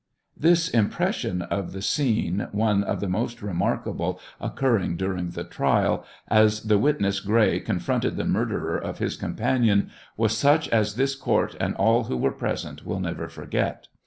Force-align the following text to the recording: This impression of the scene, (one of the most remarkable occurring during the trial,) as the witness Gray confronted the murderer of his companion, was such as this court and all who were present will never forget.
This 0.35 0.67
impression 0.67 1.43
of 1.43 1.73
the 1.73 1.81
scene, 1.83 2.47
(one 2.51 2.83
of 2.83 3.01
the 3.01 3.07
most 3.07 3.43
remarkable 3.43 4.19
occurring 4.39 4.97
during 4.97 5.29
the 5.29 5.43
trial,) 5.43 6.03
as 6.27 6.61
the 6.63 6.79
witness 6.79 7.19
Gray 7.19 7.59
confronted 7.59 8.15
the 8.17 8.25
murderer 8.25 8.79
of 8.79 8.97
his 8.97 9.15
companion, 9.15 9.91
was 10.17 10.35
such 10.35 10.67
as 10.69 10.95
this 10.95 11.13
court 11.13 11.55
and 11.59 11.75
all 11.75 12.05
who 12.05 12.17
were 12.17 12.31
present 12.31 12.83
will 12.83 12.99
never 12.99 13.29
forget. 13.29 13.89